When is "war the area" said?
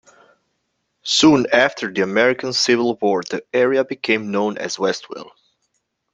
3.03-3.85